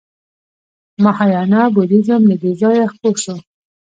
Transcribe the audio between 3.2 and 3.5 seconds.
شو